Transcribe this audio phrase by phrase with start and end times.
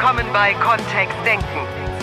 [0.00, 1.44] willkommen bei Kontext Denken.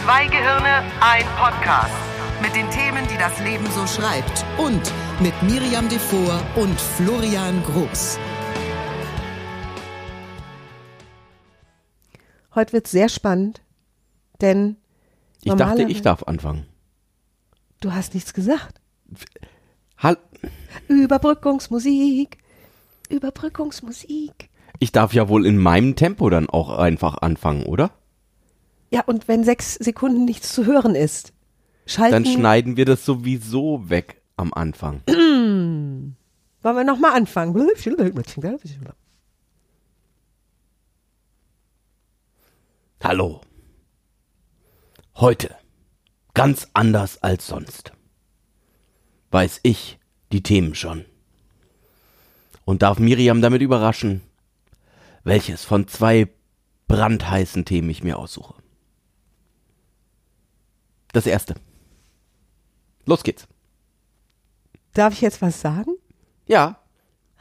[0.04, 1.96] Zwei Gehirne, ein Podcast.
[2.42, 4.44] Mit den Themen, die das Leben so schreibt.
[4.58, 4.92] Und
[5.22, 8.20] mit Miriam Devor und Florian Groß.
[12.54, 13.62] Heute wird sehr spannend,
[14.42, 14.76] denn
[15.42, 16.66] Ich dachte, ich darf anfangen.
[17.80, 18.82] du hast nichts gesagt.
[19.98, 20.18] Hall
[20.90, 22.40] Überbrückungsmusik,
[23.08, 24.50] Überbrückungsmusik.
[24.80, 27.92] Ich darf ja wohl in meinem Tempo dann auch einfach anfangen, oder?
[28.92, 31.34] Ja, und wenn sechs Sekunden nichts zu hören ist,
[31.86, 32.24] schalten.
[32.24, 35.02] Dann schneiden wir das sowieso weg am Anfang.
[35.08, 36.16] Wollen
[36.62, 37.54] wir nochmal anfangen?
[43.04, 43.42] Hallo.
[45.16, 45.56] Heute,
[46.34, 47.94] ganz anders als sonst,
[49.32, 50.00] weiß ich
[50.32, 51.06] die Themen schon.
[52.66, 54.22] Und darf Miriam damit überraschen,
[55.26, 56.30] welches von zwei
[56.88, 58.54] brandheißen Themen ich mir aussuche.
[61.12, 61.56] Das erste.
[63.06, 63.48] Los geht's.
[64.94, 65.92] Darf ich jetzt was sagen?
[66.48, 66.80] Ja,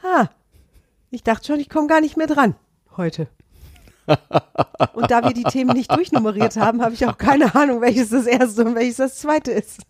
[0.05, 0.29] Ha,
[1.09, 2.55] ich dachte schon, ich komme gar nicht mehr dran
[2.95, 3.27] heute.
[4.93, 8.27] Und da wir die Themen nicht durchnummeriert haben, habe ich auch keine Ahnung, welches das
[8.27, 9.81] erste und welches das zweite ist.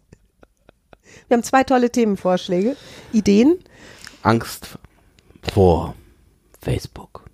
[1.27, 2.77] Wir haben zwei tolle Themenvorschläge,
[3.11, 3.59] Ideen.
[4.21, 4.77] Angst
[5.51, 5.95] vor
[6.61, 7.24] Facebook.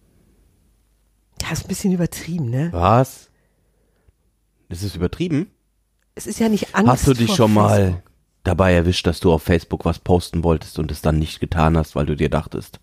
[1.42, 2.70] Das ist ein bisschen übertrieben, ne?
[2.72, 3.30] Was?
[4.70, 5.52] Das ist übertrieben?
[6.16, 8.12] Es ist ja nicht Angst Hast du dich schon mal Facebook.
[8.44, 11.96] dabei erwischt, dass du auf Facebook was posten wolltest und es dann nicht getan hast,
[11.96, 12.80] weil du dir dachtest,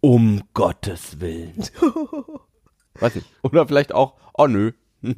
[0.00, 1.64] um Gottes Willen.
[3.00, 3.26] Weiß nicht.
[3.42, 4.72] Oder vielleicht auch, oh nö.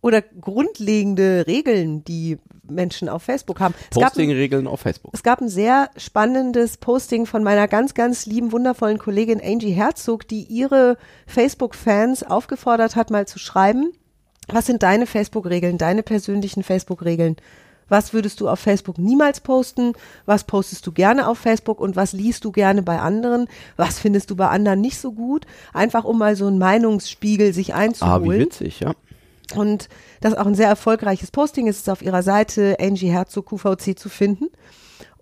[0.00, 2.38] Oder grundlegende Regeln, die
[2.68, 3.74] Menschen auf Facebook haben.
[3.90, 5.12] Es gab, ein, Posting-Regeln auf Facebook.
[5.14, 10.26] es gab ein sehr spannendes Posting von meiner ganz, ganz lieben, wundervollen Kollegin Angie Herzog,
[10.28, 13.92] die ihre Facebook-Fans aufgefordert hat, mal zu schreiben,
[14.48, 17.36] was sind deine Facebook-Regeln, deine persönlichen Facebook-Regeln?
[17.88, 19.92] Was würdest du auf Facebook niemals posten?
[20.24, 23.46] Was postest du gerne auf Facebook und was liest du gerne bei anderen?
[23.76, 25.44] Was findest du bei anderen nicht so gut?
[25.74, 28.24] Einfach um mal so einen Meinungsspiegel sich Ah, einzuholen.
[28.30, 28.94] wie witzig, ja.
[29.54, 29.88] Und
[30.20, 31.68] das ist auch ein sehr erfolgreiches Posting.
[31.68, 34.48] Es ist auf ihrer Seite Angie Herzog QVC zu finden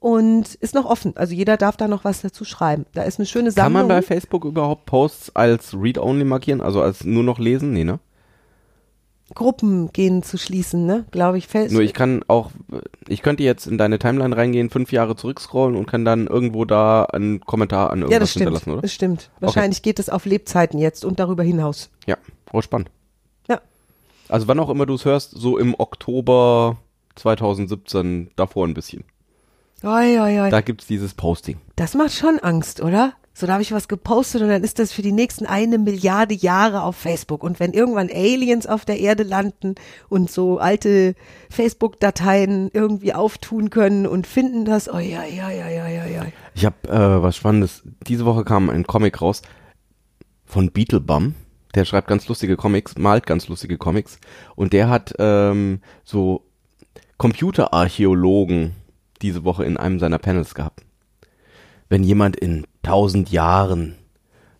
[0.03, 1.17] und ist noch offen.
[1.17, 2.87] Also jeder darf da noch was dazu schreiben.
[2.93, 3.87] Da ist eine schöne Kann Sammlung.
[3.87, 7.73] man bei Facebook überhaupt Posts als Read-Only markieren, also als nur noch lesen?
[7.73, 8.01] Nee, ne?
[9.35, 11.07] Gruppen gehen zu schließen, ne?
[11.11, 11.47] Glaube ich.
[11.47, 11.73] Fest.
[11.73, 12.51] Nur ich kann auch,
[13.09, 17.05] ich könnte jetzt in deine Timeline reingehen, fünf Jahre zurückscrollen und kann dann irgendwo da
[17.05, 18.43] einen Kommentar an ja, irgendwas das stimmt.
[18.43, 18.83] hinterlassen, oder?
[18.83, 19.31] Das stimmt.
[19.41, 21.91] Wahrscheinlich geht es auf Lebzeiten jetzt und darüber hinaus.
[22.07, 22.17] Ja,
[22.53, 22.91] oh, spannend.
[24.33, 26.79] Also wann auch immer du es hörst, so im Oktober
[27.17, 29.05] 2017, davor ein bisschen.
[29.83, 30.51] Oi, oi, oi.
[30.51, 31.59] Da gibt's dieses Posting.
[31.77, 33.13] Das macht schon Angst, oder?
[33.35, 36.33] So, da habe ich was gepostet und dann ist das für die nächsten eine Milliarde
[36.33, 37.45] Jahre auf Facebook.
[37.45, 39.75] Und wenn irgendwann Aliens auf der Erde landen
[40.09, 41.15] und so alte
[41.51, 46.33] Facebook-Dateien irgendwie auftun können und finden das, oi, oi, oi, oi, oi.
[46.55, 47.83] Ich habe äh, was Spannendes.
[48.07, 49.43] Diese Woche kam ein Comic raus
[50.47, 51.35] von Beetlebum.
[51.75, 54.19] Der schreibt ganz lustige Comics, malt ganz lustige Comics.
[54.57, 56.45] Und der hat ähm, so
[57.17, 58.73] Computerarchäologen
[59.23, 60.85] diese Woche in einem seiner Panels gehabt.
[61.89, 63.97] Wenn jemand in tausend Jahren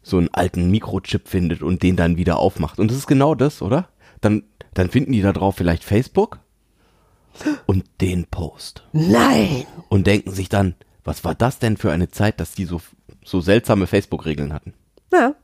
[0.03, 2.79] so einen alten Mikrochip findet und den dann wieder aufmacht.
[2.79, 3.89] Und das ist genau das, oder?
[4.21, 4.43] Dann,
[4.75, 6.41] dann finden die da drauf vielleicht Facebook
[7.67, 9.65] und den Post Nein!
[9.89, 10.75] und denken sich dann,
[11.05, 12.81] was war das denn für eine Zeit, dass die so,
[13.25, 14.75] so seltsame Facebook-Regeln hatten?
[15.13, 15.35] Ja.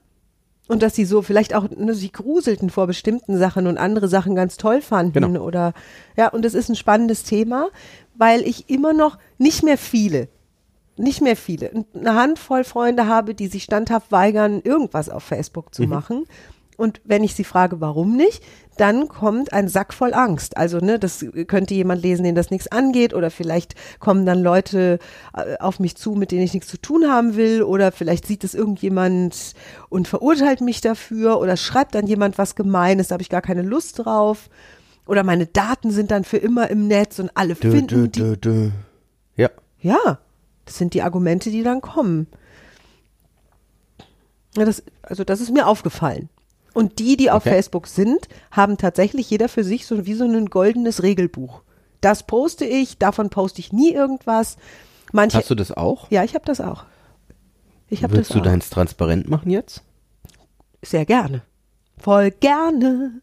[0.68, 4.34] Und dass sie so vielleicht auch ne, sich gruselten vor bestimmten Sachen und andere Sachen
[4.34, 5.12] ganz toll fanden.
[5.14, 5.42] Genau.
[5.42, 5.72] Oder
[6.16, 7.68] ja, und es ist ein spannendes Thema,
[8.14, 10.28] weil ich immer noch nicht mehr viele,
[10.96, 15.84] nicht mehr viele, eine Handvoll Freunde habe, die sich standhaft weigern, irgendwas auf Facebook zu
[15.84, 16.24] machen.
[16.78, 18.40] Und wenn ich sie frage, warum nicht,
[18.76, 20.56] dann kommt ein Sack voll Angst.
[20.56, 25.00] Also, ne, das könnte jemand lesen, den das nichts angeht, oder vielleicht kommen dann Leute
[25.36, 28.44] äh, auf mich zu, mit denen ich nichts zu tun haben will, oder vielleicht sieht
[28.44, 29.54] es irgendjemand
[29.88, 33.62] und verurteilt mich dafür, oder schreibt dann jemand was Gemeines, da habe ich gar keine
[33.62, 34.48] Lust drauf.
[35.04, 38.36] Oder meine Daten sind dann für immer im Netz und alle finden die.
[38.36, 38.70] dö.
[39.34, 39.50] Ja.
[39.80, 40.20] Ja,
[40.64, 42.28] das sind die Argumente, die dann kommen.
[44.56, 46.28] Ja, das, also das ist mir aufgefallen.
[46.78, 47.50] Und die, die auf Okay.
[47.54, 51.62] Facebook sind, haben tatsächlich jeder für sich so wie so ein goldenes Regelbuch.
[52.00, 54.56] Das poste ich, davon poste ich nie irgendwas.
[55.12, 56.10] Manche, Hast du das auch?
[56.10, 56.84] ja, ich habe das auch.
[57.88, 58.44] Ich habe Willst das du auch.
[58.44, 59.82] deins transparent machen jetzt?
[60.82, 61.42] Sehr gerne.
[61.98, 63.20] Voll gerne.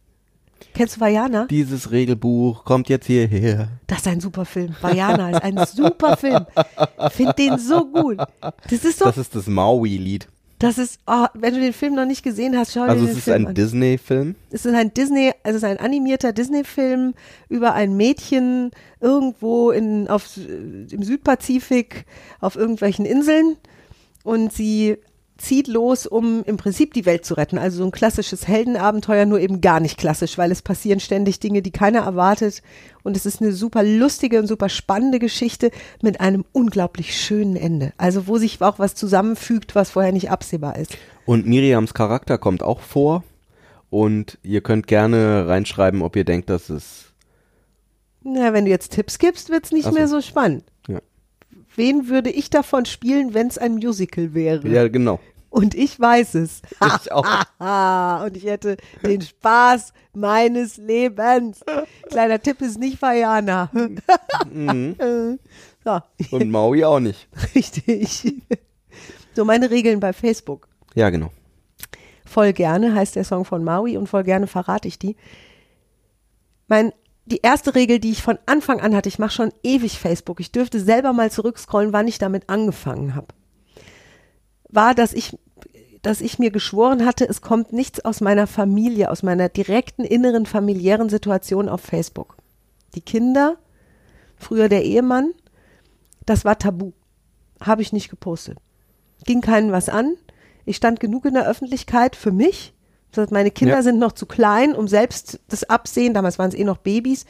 [0.73, 1.45] Kennst du Vajana?
[1.49, 3.69] Dieses Regelbuch kommt jetzt hierher.
[3.87, 4.75] Das ist ein super Film.
[4.81, 6.45] Vajana ist ein super Film.
[7.11, 8.17] Find den so gut.
[8.41, 10.27] Das ist so Das ist das Maui-Lied.
[10.59, 13.09] Das ist, oh, wenn du den Film noch nicht gesehen hast, schau Also dir es
[13.11, 13.53] den ist Film ein an.
[13.55, 14.35] Disney-Film.
[14.51, 17.13] Es ist ein Disney, also es ist ein animierter Disney-Film
[17.49, 18.71] über ein Mädchen
[19.01, 22.05] irgendwo in, auf, im Südpazifik
[22.39, 23.57] auf irgendwelchen Inseln
[24.23, 24.97] und sie
[25.37, 27.57] zieht los, um im Prinzip die Welt zu retten.
[27.57, 31.61] Also so ein klassisches Heldenabenteuer, nur eben gar nicht klassisch, weil es passieren ständig Dinge,
[31.61, 32.61] die keiner erwartet.
[33.03, 35.71] Und es ist eine super lustige und super spannende Geschichte
[36.01, 37.93] mit einem unglaublich schönen Ende.
[37.97, 40.97] Also wo sich auch was zusammenfügt, was vorher nicht absehbar ist.
[41.25, 43.23] Und Miriams Charakter kommt auch vor.
[43.89, 47.13] Und ihr könnt gerne reinschreiben, ob ihr denkt, dass es.
[48.23, 49.97] Na, wenn du jetzt Tipps gibst, wird's nicht Ach so.
[49.97, 50.63] mehr so spannend.
[51.75, 54.67] Wen würde ich davon spielen, wenn es ein Musical wäre?
[54.67, 55.19] ja genau.
[55.49, 56.61] Und ich weiß es.
[56.99, 57.25] Ich auch.
[58.25, 61.61] Und ich hätte den Spaß meines Lebens.
[62.09, 63.69] Kleiner Tipp ist nicht Vajana.
[64.51, 64.99] Mhm.
[65.85, 65.99] so,
[66.31, 67.29] Und Maui auch nicht.
[67.55, 68.35] richtig.
[69.33, 70.67] So, meine Regeln bei Facebook.
[70.93, 71.31] Ja, genau.
[72.25, 75.15] Voll gerne heißt der Song von Maui und voll gerne verrate ich die.
[76.67, 76.91] Mein,
[77.25, 80.51] die erste Regel, die ich von Anfang an hatte, ich mache schon ewig Facebook, ich
[80.51, 83.27] dürfte selber mal zurückscrollen, wann ich damit angefangen habe,
[84.69, 85.37] war, dass ich,
[86.03, 90.45] dass ich mir geschworen hatte, es kommt nichts aus meiner Familie, aus meiner direkten inneren
[90.45, 92.37] familiären Situation auf Facebook.
[92.93, 93.57] Die Kinder,
[94.37, 95.33] früher der Ehemann,
[96.25, 96.91] das war tabu.
[97.59, 98.59] Habe ich nicht gepostet.
[99.25, 100.15] Ging keinen was an.
[100.65, 102.74] Ich stand genug in der Öffentlichkeit für mich.
[103.31, 103.81] Meine Kinder Ja.
[103.81, 107.25] sind noch zu klein, um selbst das Absehen, damals waren es eh noch Babys,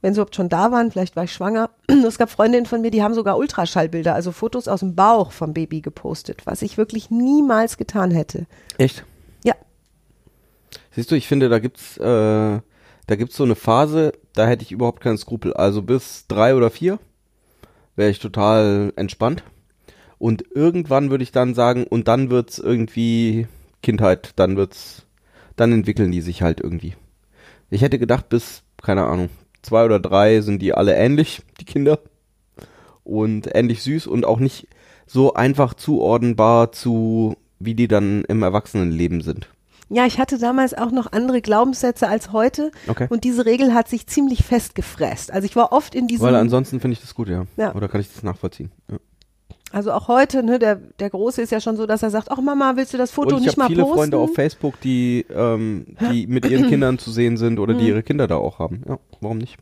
[0.00, 1.70] wenn sie überhaupt schon da waren, vielleicht war ich schwanger.
[2.06, 5.52] Es gab Freundinnen von mir, die haben sogar Ultraschallbilder, also Fotos aus dem Bauch vom
[5.54, 8.46] Baby gepostet, was ich wirklich niemals getan hätte.
[8.78, 9.04] Echt?
[9.44, 9.54] Ja,
[10.94, 12.02] Siehst du, ich finde, da gibt's, äh,
[13.06, 15.54] da gibt's so eine Phase, da hätte ich überhaupt keinen Skrupel.
[15.54, 16.98] Also bis drei oder vier
[17.96, 19.42] wäre ich total entspannt.
[20.18, 23.46] Und irgendwann würde ich dann sagen, und dann wird's irgendwie
[23.82, 25.06] Kindheit, dann wird's,
[25.56, 26.94] dann entwickeln die sich halt irgendwie.
[27.70, 29.28] Ich hätte gedacht, bis, keine Ahnung,
[29.62, 31.98] zwei oder drei sind die alle ähnlich, die Kinder.
[33.04, 34.68] Und ähnlich süß und auch nicht
[35.06, 39.48] so einfach zuordnenbar zu, wie die dann im Erwachsenenleben sind.
[39.88, 42.70] Ja, ich hatte damals auch noch andere Glaubenssätze als heute.
[42.86, 43.08] Okay.
[43.10, 45.30] Und diese Regel hat sich ziemlich festgefräst.
[45.30, 47.44] Also ich war oft in diesem, Weil ansonsten finde ich das gut, ja.
[47.58, 47.74] Ja.
[47.74, 48.70] Oder kann ich das nachvollziehen?
[48.90, 48.96] Ja.
[49.72, 52.40] Also auch heute, ne, der, der Große ist ja schon so, dass er sagt, ach
[52.40, 53.98] Mama, willst du das Foto ich nicht mal habe viele posten?
[53.98, 58.02] Freunde auf Facebook, die, ähm, die mit ihren Kindern zu sehen sind oder die ihre
[58.02, 58.82] Kinder da auch haben.
[58.88, 59.56] Ja, warum nicht?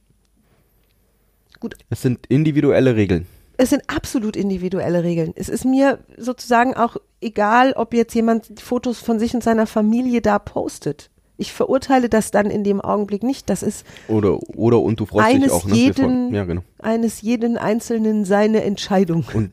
[1.60, 1.76] Gut.
[1.90, 3.26] Es sind individuelle Regeln.
[3.56, 5.32] Es sind absolut individuelle Regeln.
[5.36, 10.22] Es ist mir sozusagen auch egal, ob jetzt jemand Fotos von sich und seiner Familie
[10.22, 11.10] da postet.
[11.36, 13.48] Ich verurteile das dann in dem Augenblick nicht.
[13.50, 15.74] Das ist Oder, oder und du freust dich auch, ne?
[15.74, 16.62] Jeden, Ja, genau.
[16.78, 19.24] eines jeden Einzelnen seine Entscheidung.
[19.34, 19.52] Und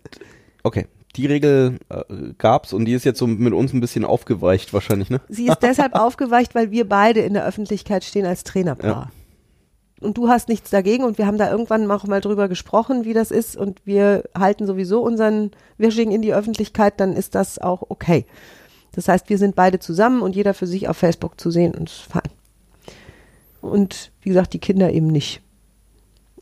[0.64, 2.04] okay, die Regel äh,
[2.38, 5.22] gab's und die ist jetzt so mit uns ein bisschen aufgeweicht wahrscheinlich, ne?
[5.30, 8.90] Sie ist deshalb aufgeweicht, weil wir beide in der Öffentlichkeit stehen als Trainerpaar.
[8.90, 9.12] Ja.
[10.00, 13.14] Und du hast nichts dagegen und wir haben da irgendwann auch mal drüber gesprochen, wie
[13.14, 17.84] das ist und wir halten sowieso unseren Wishing in die Öffentlichkeit, dann ist das auch
[17.90, 18.26] okay.
[18.92, 21.90] Das heißt, wir sind beide zusammen und jeder für sich auf Facebook zu sehen und
[21.90, 22.30] ist fein.
[23.62, 25.42] Und wie gesagt, die Kinder eben nicht.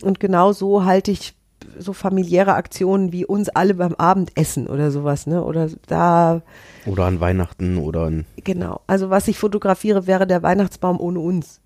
[0.02, 1.35] Und genau so halte ich
[1.78, 5.44] so familiäre Aktionen wie uns alle beim Abendessen oder sowas, ne?
[5.44, 6.42] Oder da
[6.86, 8.82] Oder an Weihnachten oder an, Genau.
[8.88, 11.62] Also was ich fotografiere, wäre der Weihnachtsbaum ohne uns.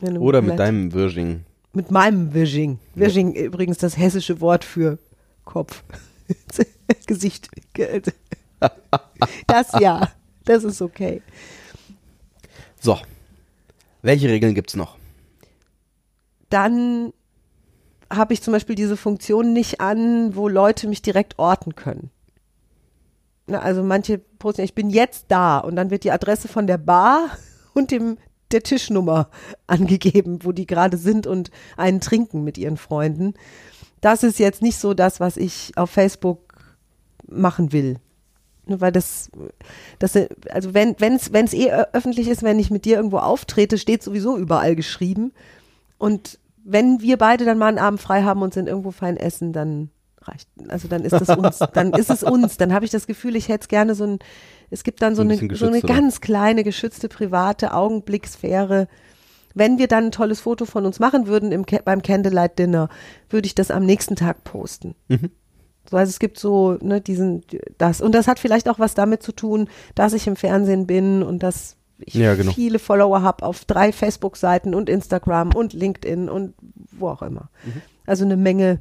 [0.00, 1.44] Oder mit deinem Virgin.
[1.72, 2.78] Mit meinem Wishing.
[2.94, 4.98] Wishing übrigens das hessische Wort für
[5.44, 5.82] Kopf.
[7.06, 7.48] Gesicht.
[9.46, 10.08] Das ja.
[10.44, 11.22] Das ist okay.
[12.80, 12.98] So.
[14.02, 14.96] Welche Regeln gibt's noch?
[16.50, 17.12] Dann
[18.12, 22.10] habe ich zum Beispiel diese Funktion nicht an, wo Leute mich direkt orten können.
[23.46, 26.78] Na, also manche posten, ich bin jetzt da und dann wird die Adresse von der
[26.78, 27.30] Bar
[27.74, 28.18] und dem
[28.52, 29.30] der Tischnummer
[29.66, 33.34] angegeben, wo die gerade sind und einen trinken mit ihren Freunden.
[34.00, 36.74] Das ist jetzt nicht so das, was ich auf Facebook
[37.26, 37.96] machen will.
[38.66, 39.30] Weil das,
[39.98, 40.16] das,
[40.50, 44.76] also wenn es eh öffentlich ist, wenn ich mit dir irgendwo auftrete, steht sowieso überall
[44.76, 45.32] geschrieben.
[45.98, 49.52] Und wenn wir beide dann mal einen Abend frei haben und sind irgendwo fein essen,
[49.52, 49.90] dann
[50.20, 52.56] reicht, also dann ist es uns, dann ist es uns.
[52.56, 54.18] Dann habe ich das Gefühl, ich hätte es gerne so ein,
[54.70, 58.88] es gibt dann so, ein eine, so eine ganz kleine, geschützte, private Augenblicksphäre.
[59.54, 62.88] Wenn wir dann ein tolles Foto von uns machen würden im, beim Candlelight Dinner,
[63.28, 64.94] würde ich das am nächsten Tag posten.
[65.90, 67.42] So, also es gibt so, ne, diesen,
[67.76, 68.00] das.
[68.00, 71.42] Und das hat vielleicht auch was damit zu tun, dass ich im Fernsehen bin und
[71.42, 72.52] dass ich Ja, genau.
[72.52, 76.54] viele Follower habe auf drei Facebook-Seiten und Instagram und LinkedIn und
[76.90, 77.48] wo auch immer.
[78.06, 78.80] Also eine Menge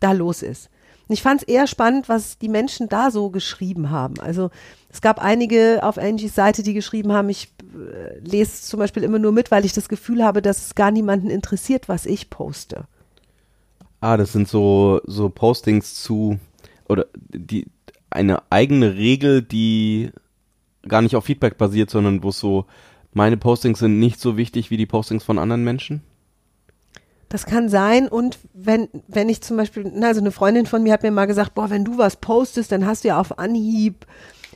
[0.00, 0.68] da los ist.
[1.08, 4.20] Und ich fand es eher spannend, was die Menschen da so geschrieben haben.
[4.20, 4.50] Also
[4.88, 9.18] es gab einige auf Angies Seite, die geschrieben haben, ich äh, lese zum Beispiel immer
[9.18, 12.84] nur mit, weil ich das Gefühl habe, dass es gar niemanden interessiert, was ich poste.
[14.00, 16.38] Ah, das sind so, so Postings zu,
[16.88, 17.66] oder die,
[18.10, 20.10] eine eigene Regel, die
[20.88, 22.66] gar nicht auf Feedback basiert, sondern wo es so,
[23.12, 26.02] meine Postings sind nicht so wichtig wie die Postings von anderen Menschen?
[27.28, 30.92] Das kann sein und wenn, wenn ich zum Beispiel, na, also eine Freundin von mir
[30.92, 34.06] hat mir mal gesagt, boah, wenn du was postest, dann hast du ja auf Anhieb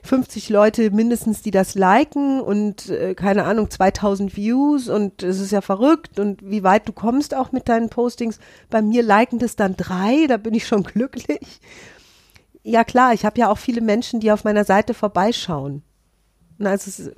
[0.07, 5.53] 50 Leute mindestens, die das liken und äh, keine Ahnung, 2000 Views und es ist
[5.53, 8.39] ja verrückt und wie weit du kommst auch mit deinen Postings.
[8.71, 11.61] Bei mir liken das dann drei, da bin ich schon glücklich.
[12.63, 15.83] Ja klar, ich habe ja auch viele Menschen, die auf meiner Seite vorbeischauen.
[16.59, 17.13] Na, also es ist,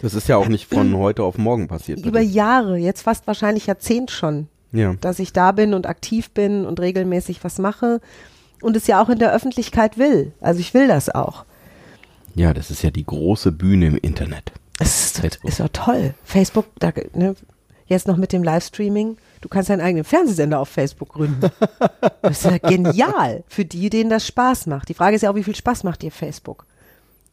[0.00, 2.02] Das ist ja auch nicht von heute auf morgen passiert.
[2.02, 2.20] bei über.
[2.20, 4.94] Jahre, jetzt fast wahrscheinlich Jahrzehnt schon, Ja.
[5.00, 8.00] dass ich da bin und aktiv bin und regelmäßig was mache
[8.62, 10.32] und es ja auch in der Öffentlichkeit will.
[10.40, 11.44] Also ich will das auch.
[12.34, 14.52] ja, das ist ja die große Bühne im Internet.
[14.78, 15.50] Es ist, Facebook.
[15.50, 16.12] ist doch toll.
[16.24, 17.34] Facebook, da, ne,
[17.86, 19.16] jetzt noch mit dem Livestreaming.
[19.40, 21.50] Du kannst deinen eigenen Fernsehsender auf Facebook gründen.
[22.20, 24.88] Das ist ja genial für die, denen das Spaß macht.
[24.88, 26.66] Die Frage ist ja auch, wie viel Spaß macht dir Facebook?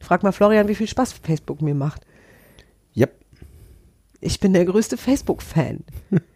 [0.04, 2.02] Frag mal Florian, wie viel Spaß Facebook mir macht.
[2.96, 3.12] Yep.
[4.20, 5.80] Ich bin der größte Facebook-Fan.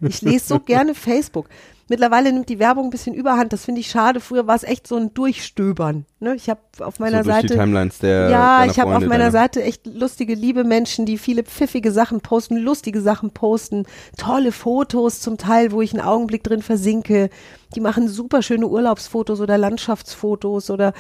[0.01, 1.49] Ich lese so gerne Facebook.
[1.91, 3.55] Mittlerweile nimmt die Werbung ein bisschen überhand.
[3.55, 4.21] Das finde ich schade.
[4.21, 6.05] Früher war es echt so ein Durchstöbern.
[6.21, 6.35] Ne?
[6.35, 7.57] Ich habe auf meiner so Seite
[8.03, 11.91] der ja, ich habe auf meiner deiner- Seite echt lustige, liebe Menschen, die viele pfiffige
[11.91, 13.87] Sachen posten, lustige Sachen posten,
[14.19, 17.31] tolle Fotos zum Teil, wo ich einen Augenblick drin versinke.
[17.75, 20.93] Die machen super schöne Urlaubsfotos oder Landschaftsfotos oder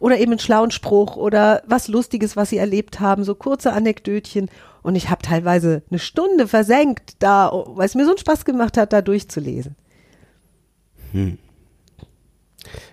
[0.00, 4.50] oder eben einen schlauen Spruch oder was Lustiges, was sie erlebt haben, so kurze Anekdötchen.
[4.82, 8.78] Und ich habe teilweise eine Stunde versenkt, da, weil es mir so einen Spaß gemacht
[8.78, 9.76] hat, da durchzulesen.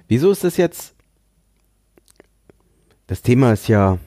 [0.07, 0.93] Wieso ist das jetzt?
[3.07, 3.99] Das Thema ist ja,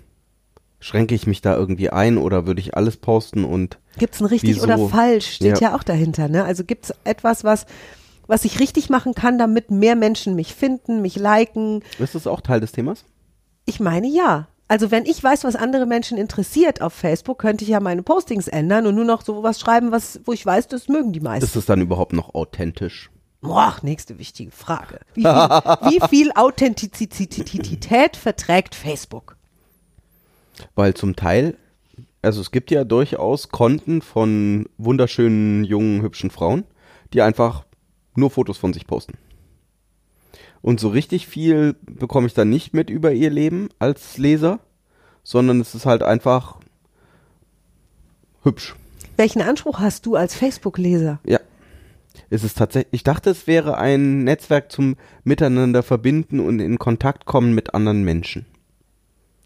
[0.78, 4.56] schränke ich mich da irgendwie ein oder würde ich alles posten und Gibt's ein richtig
[4.56, 4.64] Wieso?
[4.64, 5.36] oder falsch?
[5.36, 5.70] Steht ja.
[5.70, 5.76] Ja.
[5.76, 6.28] auch dahinter.
[6.28, 6.44] Ne?
[6.44, 7.66] Also gibt's etwas, was,
[8.30, 11.82] was ich richtig machen kann, damit mehr Menschen mich finden, mich liken?
[11.98, 13.04] ist das auch Teil des Themas?
[13.66, 14.46] Ich meine ja.
[14.68, 18.46] Also wenn ich weiß, was andere Menschen interessiert auf Facebook, könnte ich ja meine Postings
[18.46, 21.44] ändern und nur noch so was schreiben, was, wo ich weiß, das mögen die meisten.
[21.44, 23.10] Ist es dann überhaupt noch authentisch?
[23.40, 25.00] Boah, nächste wichtige Frage.
[25.14, 29.36] Wie viel, wie viel Authentizität verträgt Facebook?
[30.76, 31.56] Weil zum Teil,
[32.22, 36.62] also es gibt ja durchaus Konten von wunderschönen, jungen, hübschen Frauen,
[37.12, 37.64] die einfach
[38.14, 39.18] nur Fotos von sich posten.
[40.62, 44.60] Und so richtig viel bekomme ich dann nicht mit über ihr Leben als Leser,
[45.22, 46.58] sondern es ist halt einfach
[48.42, 48.74] hübsch.
[49.16, 51.20] Welchen Anspruch hast du als Facebook-Leser?
[51.24, 51.40] Ja.
[52.28, 57.24] Es ist tatsächlich, ich dachte, es wäre ein Netzwerk zum Miteinander verbinden und in Kontakt
[57.24, 58.46] kommen mit anderen Menschen.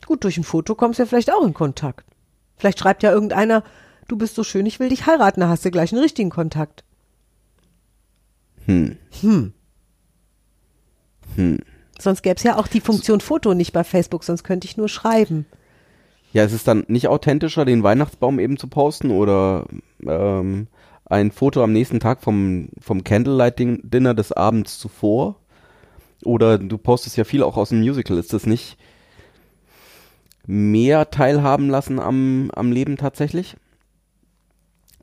[0.07, 2.05] Gut, durch ein Foto kommst du ja vielleicht auch in Kontakt.
[2.57, 3.65] Vielleicht schreibt ja irgendeiner,
[4.09, 6.85] du bist so schön, ich will dich heiraten, da hast du gleich einen richtigen Kontakt.
[8.67, 8.97] Hm.
[11.99, 14.89] Sonst gäbe es ja auch die Funktion Foto nicht bei Facebook, sonst könnte ich nur
[14.89, 15.47] schreiben.
[16.33, 19.67] Ja, es ist dann nicht authentischer, den Weihnachtsbaum eben zu posten oder
[20.05, 20.67] ähm,
[21.05, 25.37] ein Foto am nächsten Tag vom, vom Candlelight-Dinner des Abends zuvor.
[26.25, 28.19] Oder du postest ja viel auch aus dem Musical.
[28.19, 28.77] Ist das nicht
[30.47, 33.57] mehr teilhaben lassen am, am Leben tatsächlich?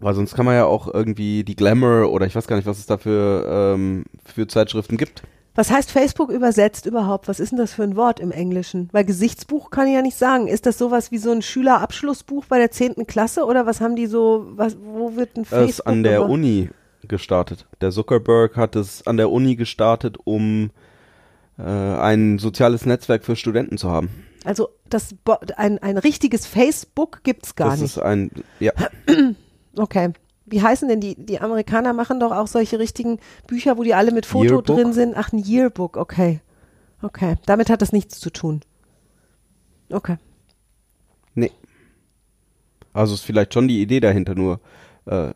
[0.02, 2.80] Weil sonst kann man ja auch irgendwie die Glamour oder ich weiß gar nicht, was
[2.80, 5.24] es da für, ähm, für Zeitschriften gibt.
[5.54, 7.28] Was heißt Facebook übersetzt überhaupt?
[7.28, 8.90] Was ist denn das für ein Wort im Englischen?
[8.94, 10.48] Weil Gesichtsbuch kann ich ja nicht sagen.
[10.48, 13.06] Ist das sowas wie so ein Schülerabschlussbuch bei der 10.
[13.06, 16.14] Klasse oder was haben die so, was, wo wird ein Es Facebook ist an der
[16.20, 16.32] gemacht?
[16.32, 16.70] Uni
[17.08, 17.68] gestartet.
[17.82, 20.72] Der Zuckerberg hat es an der Uni gestartet, um
[21.60, 24.10] äh, ein soziales Netzwerk für Studenten zu haben.
[24.46, 25.14] Also das,
[25.58, 27.98] ein, ein richtiges Facebook gibt's gar das nicht.
[27.98, 28.72] ist ein, ja,
[29.76, 30.12] Okay.
[30.46, 31.16] Wie heißen denn die?
[31.16, 34.66] Die Amerikaner machen doch auch solche richtigen Bücher, wo die alle mit Foto Yearbook?
[34.66, 35.16] drin sind.
[35.16, 36.42] Ach, ein Yearbook, okay.
[37.02, 37.36] Okay.
[37.46, 38.62] Damit hat das nichts zu tun.
[39.90, 40.18] Okay.
[41.36, 41.52] nee.
[42.94, 44.60] Also ist vielleicht schon die Idee dahinter, nur
[45.06, 45.34] äh,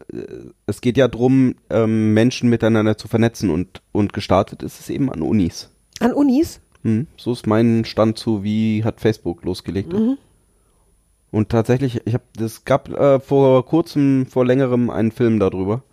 [0.65, 5.11] es geht ja drum, ähm, Menschen miteinander zu vernetzen und, und gestartet ist es eben
[5.11, 5.69] an Unis.
[5.99, 6.59] An Unis?
[6.83, 9.93] Hm, so ist mein Stand zu, wie hat Facebook losgelegt.
[11.35, 15.83] Und tatsächlich, ich habe, es gab äh, vor kurzem, vor längerem einen Film darüber,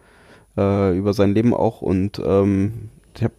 [0.57, 3.33] äh, über sein Leben auch und ähm, ich hab,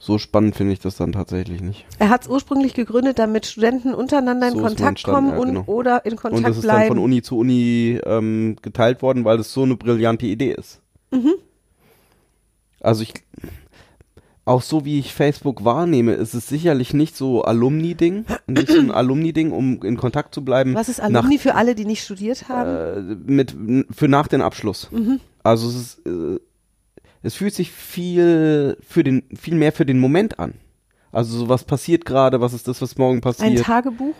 [0.00, 1.86] so spannend finde ich das dann tatsächlich nicht.
[2.00, 5.64] Er hat es ursprünglich gegründet, damit Studenten untereinander in So Kontakt kommen ja, und genau.
[5.66, 6.96] oder in und Kontakt das ist dann bleiben.
[6.96, 10.80] von Uni zu Uni ähm, geteilt worden, weil das so eine brillante Idee ist.
[11.12, 11.34] Mhm.
[12.80, 13.14] Also ich,
[14.48, 18.90] auch so wie ich Facebook wahrnehme, ist es sicherlich nicht so Alumni-Ding, nicht so ein
[18.90, 20.74] Alumni-Ding, um in Kontakt zu bleiben.
[20.74, 23.10] Was ist Alumni für alle, die nicht studiert haben?
[23.26, 23.54] Äh, mit,
[23.90, 24.88] für nach den Abschluss.
[25.42, 26.40] Also es ist, äh,
[27.22, 30.54] es fühlt sich viel für den, viel mehr für den Moment an.
[31.12, 33.64] Also so was passiert gerade, was ist das, was morgen Ein passiert?
[33.64, 34.14] Tagebuch?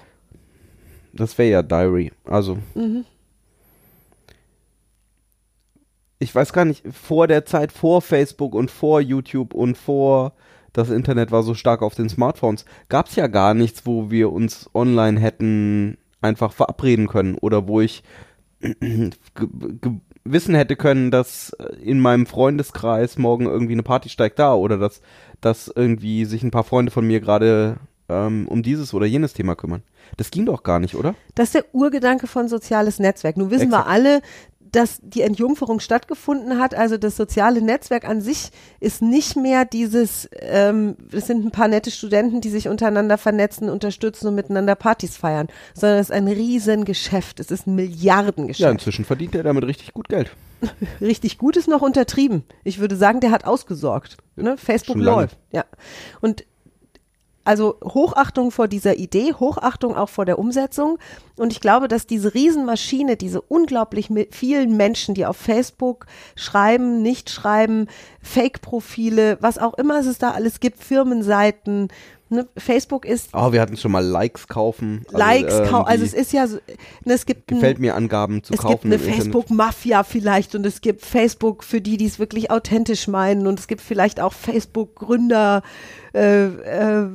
[1.12, 2.12] Das wäre ja Diary.
[2.24, 2.58] Also.
[6.18, 10.32] Ich weiß gar nicht, vor der Zeit, vor Facebook und vor YouTube und vor
[10.72, 14.30] das Internet war so stark auf den Smartphones, gab es ja gar nichts, wo wir
[14.30, 18.02] uns online hätten einfach verabreden können oder wo ich
[20.24, 25.00] wissen hätte können, dass in meinem Freundeskreis morgen irgendwie eine Party steigt da oder dass,
[25.40, 29.54] dass irgendwie sich ein paar Freunde von mir gerade ähm, um dieses oder jenes Thema
[29.54, 29.82] kümmern.
[30.16, 31.14] Das ging doch gar nicht, oder?
[31.34, 33.36] Das ist der Urgedanke von soziales Netzwerk.
[33.36, 33.90] Nun wissen wir Exakt.
[33.90, 34.22] alle,
[34.72, 36.74] dass die Entjungferung stattgefunden hat.
[36.74, 41.68] Also das soziale Netzwerk an sich ist nicht mehr dieses, ähm, es sind ein paar
[41.68, 46.28] nette Studenten, die sich untereinander vernetzen, unterstützen und miteinander Partys feiern, sondern es ist ein
[46.28, 47.40] Riesengeschäft.
[47.40, 48.72] Es ist ein Ja, Milliardengeschäft.
[48.72, 50.30] inzwischen verdient er damit richtig gut Geld.
[51.00, 52.42] Richtig gut ist noch untertrieben.
[52.64, 54.16] Ich würde sagen, der hat ausgesorgt.
[54.34, 54.56] Ne?
[54.56, 55.38] Facebook läuft.
[55.52, 55.64] Ja.
[56.20, 56.44] Und
[57.44, 60.98] also Hochachtung vor dieser Idee, Hochachtung auch vor der Umsetzung.
[61.38, 67.30] Und ich glaube, dass diese Riesenmaschine, diese unglaublich vielen Menschen, die auf Facebook schreiben, nicht
[67.30, 67.86] schreiben,
[68.22, 71.88] Fake-Profile, was auch immer es da alles gibt, Firmenseiten.
[72.30, 72.46] Ne?
[72.58, 75.06] Facebook ist Oh, wir hatten schon mal Likes kaufen.
[75.06, 76.56] Also, Likes, ähm, also die es ist ja, so,
[77.04, 78.90] ne, es gibt ein- gefällt mir Angaben zu es kaufen.
[78.90, 79.14] gibt eine.
[79.14, 83.66] Facebook-Mafia vielleicht und es gibt Facebook für die, die es wirklich authentisch meinen und es
[83.66, 85.62] gibt vielleicht auch Facebook-Gründer
[86.14, 87.06] äh, äh,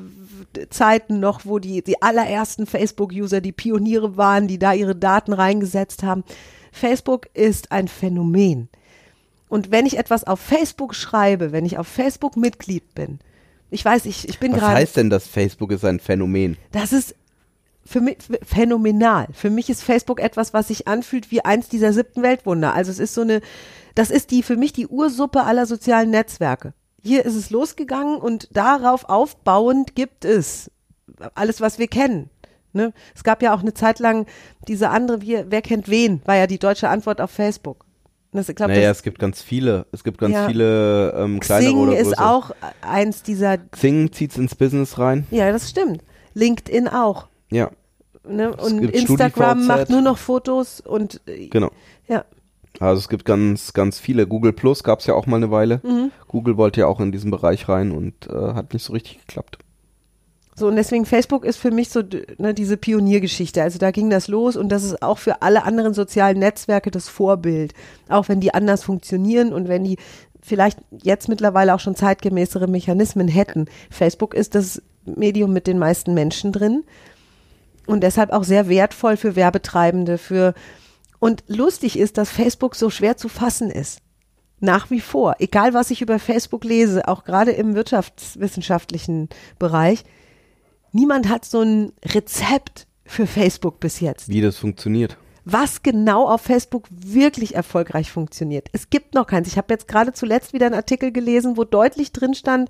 [0.69, 6.03] Zeiten noch, wo die, die allerersten Facebook-User die Pioniere waren, die da ihre Daten reingesetzt
[6.03, 6.23] haben.
[6.71, 8.69] Facebook ist ein Phänomen.
[9.49, 13.19] Und wenn ich etwas auf Facebook schreibe, wenn ich auf Facebook Mitglied bin,
[13.69, 14.75] ich weiß, ich, ich bin Was gerade.
[14.75, 16.57] heißt denn, dass Facebook ist ein Phänomen?
[16.71, 17.15] Das ist
[17.85, 19.27] für mich phänomenal.
[19.33, 22.73] Für mich ist Facebook etwas, was sich anfühlt wie eins dieser siebten Weltwunder.
[22.73, 23.41] Also es ist so eine,
[23.95, 26.73] das ist die für mich die Ursuppe aller sozialen Netzwerke.
[27.03, 30.71] Hier ist es losgegangen und darauf aufbauend gibt es
[31.35, 32.29] alles, was wir kennen.
[32.71, 32.93] Ne?
[33.13, 34.25] Es gab ja auch eine Zeit lang
[34.67, 37.85] diese andere, wie, wer kennt wen, war ja die deutsche Antwort auf Facebook.
[38.31, 39.85] Das, glaub, naja, das, es gibt ganz viele.
[39.91, 40.47] Es gibt ganz Ja.
[40.47, 42.11] viele ähm, kleinere Xing oder größere.
[42.13, 45.27] ist auch eins dieser, Xing zieht's ins Business rein.
[45.29, 46.03] ja, das stimmt.
[46.33, 47.27] LinkedIn auch.
[47.51, 47.69] Ja,
[48.25, 48.55] Ne?
[48.55, 51.71] Und Instagram macht nur noch Fotos und äh, genau.
[52.07, 52.23] ja.
[52.79, 54.27] Also es gibt ganz, ganz viele.
[54.27, 55.79] Google Plus gab's ja auch mal eine Weile.
[55.83, 56.11] Mhm.
[56.27, 59.59] Google wollte ja auch in diesen Bereich rein und äh, hat nicht so richtig geklappt.
[60.55, 62.03] So, und deswegen Facebook ist für mich so
[62.37, 63.63] ne, diese Pioniergeschichte.
[63.63, 67.09] Also da ging das los und das ist auch für alle anderen sozialen Netzwerke das
[67.09, 67.73] Vorbild.
[68.07, 69.97] Auch wenn die anders funktionieren und wenn die
[70.41, 73.65] vielleicht jetzt mittlerweile auch schon zeitgemäßere Mechanismen hätten.
[73.89, 76.83] Facebook ist das Medium mit den meisten Menschen drin
[77.87, 80.53] und deshalb auch sehr wertvoll für Werbetreibende, für
[81.23, 83.99] und lustig ist, dass Facebook so schwer zu fassen ist.
[84.59, 90.03] Nach wie vor, egal was ich über Facebook lese, auch gerade im wirtschaftswissenschaftlichen Bereich,
[90.91, 94.27] niemand hat so ein Rezept für Facebook bis jetzt.
[94.27, 95.17] Wie das funktioniert.
[95.45, 98.67] Was genau auf Facebook wirklich erfolgreich funktioniert.
[98.73, 99.47] Es gibt noch keins.
[99.47, 102.67] Ich habe jetzt gerade zuletzt wieder einen Artikel gelesen, wo deutlich drin stand,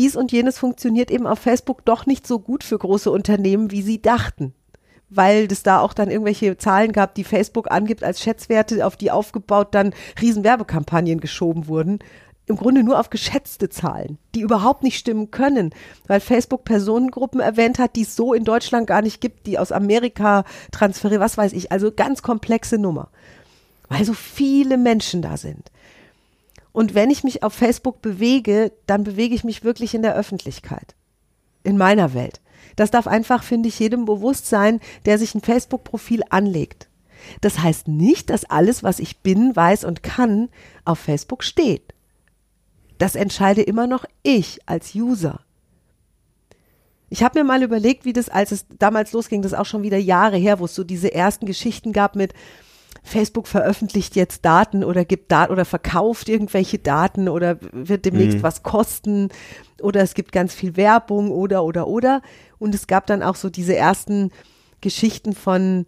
[0.00, 3.82] dies und jenes funktioniert eben auf Facebook doch nicht so gut für große Unternehmen, wie
[3.82, 4.52] sie dachten.
[5.16, 9.10] Weil es da auch dann irgendwelche Zahlen gab, die Facebook angibt als Schätzwerte, auf die
[9.10, 12.00] aufgebaut dann Riesenwerbekampagnen geschoben wurden.
[12.46, 15.70] Im Grunde nur auf geschätzte Zahlen, die überhaupt nicht stimmen können,
[16.08, 19.72] weil Facebook Personengruppen erwähnt hat, die es so in Deutschland gar nicht gibt, die aus
[19.72, 21.72] Amerika transferieren, was weiß ich.
[21.72, 23.08] Also ganz komplexe Nummer,
[23.88, 25.70] weil so viele Menschen da sind.
[26.72, 30.96] Und wenn ich mich auf Facebook bewege, dann bewege ich mich wirklich in der Öffentlichkeit.
[31.62, 32.42] In meiner Welt.
[32.76, 36.88] Das darf einfach, finde ich, jedem bewusst sein, der sich ein Facebook-Profil anlegt.
[37.40, 40.48] Das heißt nicht, dass alles, was ich bin, weiß und kann,
[40.84, 41.94] auf Facebook steht.
[42.98, 45.40] Das entscheide immer noch ich als User.
[47.10, 49.82] Ich habe mir mal überlegt, wie das, als es damals losging, das ist auch schon
[49.82, 52.34] wieder Jahre her, wo es so diese ersten Geschichten gab mit
[53.04, 58.62] Facebook veröffentlicht jetzt Daten oder gibt Daten oder verkauft irgendwelche Daten oder wird demnächst was
[58.62, 59.28] kosten
[59.80, 62.22] oder es gibt ganz viel Werbung oder oder oder
[62.58, 64.30] und es gab dann auch so diese ersten
[64.80, 65.86] Geschichten von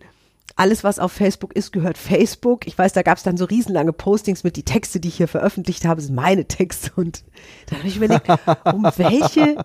[0.56, 2.66] alles, was auf Facebook ist, gehört Facebook.
[2.66, 5.28] Ich weiß, da gab es dann so riesenlange Postings mit die Texte, die ich hier
[5.28, 6.92] veröffentlicht habe, sind meine Texte.
[6.96, 7.24] Und
[7.66, 8.26] da habe ich überlegt,
[8.72, 9.64] um welche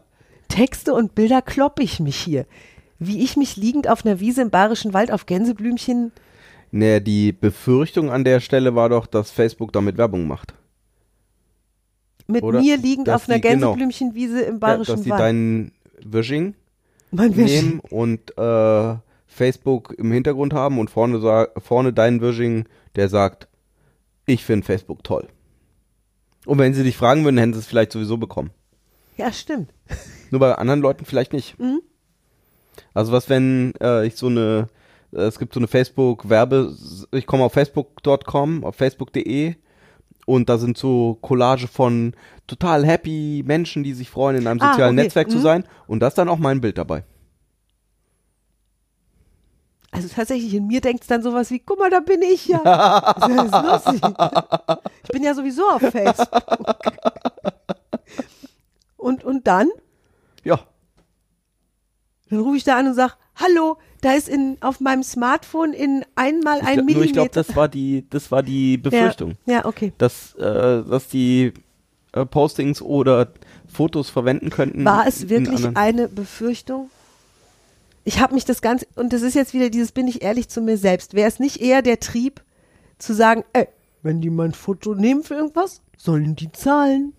[0.49, 2.45] Texte und Bilder kloppe ich mich hier?
[2.99, 6.11] Wie ich mich liegend auf einer Wiese im Bayerischen Wald auf Gänseblümchen.
[6.71, 10.53] Naja, die Befürchtung an der Stelle war doch, dass Facebook damit Werbung macht.
[12.27, 13.71] mit Oder mir liegend dass auf einer die- genau.
[13.73, 15.21] Gänseblümchenwiese im Ja, Bayerischen dass die Wald.
[15.21, 15.71] deinen
[16.03, 16.55] Wishing
[17.11, 17.51] mein Wisch.
[17.51, 18.95] nehmen und äh,
[19.27, 23.47] Facebook im Hintergrund haben und vorne, vorne deinen Wishing, der sagt,
[24.25, 25.27] ich finde Facebook toll.
[26.45, 28.51] Und wenn sie dich fragen würden, hätten sie es vielleicht sowieso bekommen.
[29.17, 29.73] Ja, stimmt.
[30.31, 31.59] Nur bei anderen Leuten vielleicht nicht.
[31.59, 31.81] Mhm.
[32.93, 34.67] Also was, wenn äh, ich so eine,
[35.11, 36.75] es gibt so eine Facebook-Werbe,
[37.11, 39.55] ich komme auf facebook.com, auf facebook.de
[40.25, 42.15] und da sind so Collage von
[42.47, 45.03] total happy Menschen, die sich freuen, in einem Ah, sozialen okay.
[45.03, 45.41] Netzwerk zu Mhm.
[45.41, 47.03] sein und da ist dann auch mein Bild dabei.
[49.93, 52.59] Also tatsächlich, in mir denkt es dann sowas wie, guck mal, da bin ich ja.
[52.63, 54.01] Das ist lustig.
[55.03, 56.29] Ich bin ja sowieso auf Facebook.
[58.95, 59.67] Und, und dann?
[60.43, 60.59] Ja,
[62.29, 66.03] Dann rufe ich da an und sage, hallo, da ist in, auf meinem Smartphone in
[66.15, 67.43] einmal ich ein glaub, nur ich glaube, Millimeter.
[67.43, 69.93] das war die, das war die Befürchtung, Ja, ja okay.
[69.97, 71.53] dass, äh, dass die
[72.13, 73.29] äh, Postings oder
[73.71, 74.83] Fotos verwenden könnten.
[74.83, 76.89] War es wirklich eine Befürchtung?
[78.03, 80.61] Ich habe mich das Ganze, und das ist jetzt wieder dieses, bin ich ehrlich zu
[80.61, 82.41] mir selbst, wäre es nicht eher der Trieb
[82.97, 83.67] zu sagen, ey,
[84.01, 87.13] wenn die mein Foto nehmen für irgendwas, sollen die zahlen?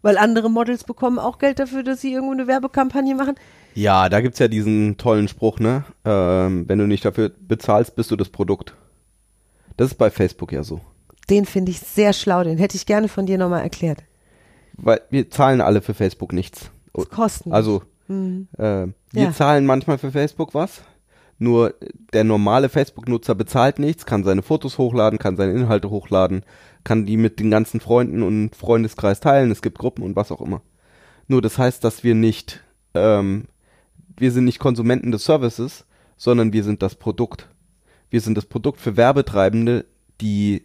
[0.00, 3.34] Weil andere Models bekommen auch Geld dafür, dass sie irgendwo eine Werbekampagne machen.
[3.78, 5.84] Ja, da gibt's ja diesen tollen Spruch, ne?
[6.04, 8.74] Ähm, wenn du nicht dafür bezahlst, bist du das Produkt.
[9.76, 10.80] Das ist bei Facebook ja so.
[11.30, 14.02] Den finde ich sehr schlau, den hätte ich gerne von dir nochmal erklärt.
[14.72, 16.70] Weil wir zahlen alle für Facebook nichts.
[16.92, 17.52] Das kosten.
[17.52, 18.14] Also, äh,
[18.58, 19.32] wir Ja.
[19.32, 20.82] zahlen manchmal für Facebook was.
[21.38, 21.74] Nur
[22.12, 26.42] der normale Facebook-Nutzer bezahlt nichts, kann seine Fotos hochladen, kann seine Inhalte hochladen,
[26.82, 29.52] kann die mit den ganzen Freunden und Freundeskreis teilen.
[29.52, 30.62] Es gibt Gruppen und was auch immer.
[31.28, 32.64] Nur das heißt, dass wir nicht,
[32.94, 33.44] ähm,
[34.20, 37.48] wir sind nicht Konsumenten des Services, sondern wir sind das Produkt.
[38.10, 39.84] Wir sind das Produkt für Werbetreibende,
[40.20, 40.64] die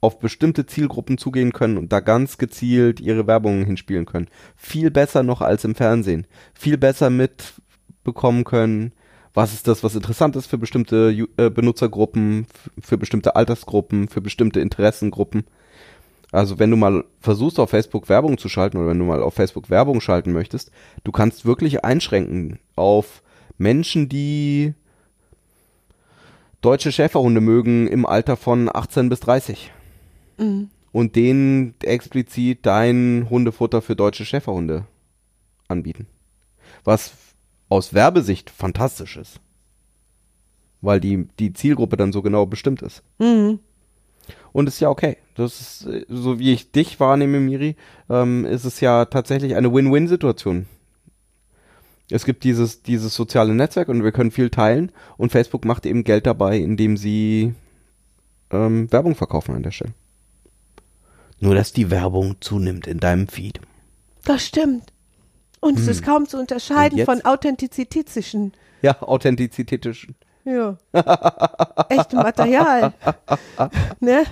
[0.00, 4.28] auf bestimmte Zielgruppen zugehen können und da ganz gezielt ihre Werbungen hinspielen können.
[4.54, 6.26] Viel besser noch als im Fernsehen.
[6.54, 8.92] Viel besser mitbekommen können,
[9.36, 12.46] was ist das, was interessant ist für bestimmte äh, Benutzergruppen,
[12.80, 15.44] für bestimmte Altersgruppen, für bestimmte Interessengruppen.
[16.32, 19.34] Also wenn du mal versuchst auf Facebook Werbung zu schalten oder wenn du mal auf
[19.34, 20.70] Facebook Werbung schalten möchtest,
[21.04, 23.22] du kannst wirklich einschränken auf
[23.58, 24.74] Menschen, die
[26.60, 29.72] deutsche Schäferhunde mögen im Alter von 18 bis 30
[30.92, 34.86] und denen explizit dein Hundefutter für deutsche Schäferhunde
[35.68, 36.06] anbieten.
[36.84, 37.12] Was
[37.68, 39.40] aus Werbesicht fantastisch ist.
[40.80, 43.02] Weil die, die Zielgruppe dann so genau bestimmt ist.
[44.52, 45.16] Und ist ja okay.
[45.36, 47.76] Das ist, äh, so wie ich dich wahrnehme, Miri,
[48.08, 50.66] ähm, ist es ja tatsächlich eine Win-Win-Situation.
[52.10, 56.04] Es gibt dieses, dieses soziale Netzwerk und wir können viel teilen und Facebook macht eben
[56.04, 57.54] Geld dabei, indem sie
[58.50, 59.92] ähm, Werbung verkaufen an der Stelle.
[61.40, 63.60] Nur, dass die Werbung zunimmt in deinem Feed.
[64.24, 64.92] Das stimmt.
[65.60, 68.52] Und es ist kaum zu unterscheiden von authentizistischen.
[68.82, 70.06] Ja, authentizitetisch.
[70.44, 70.76] Ja.
[71.88, 72.92] Echtem Material.
[74.00, 74.24] ne?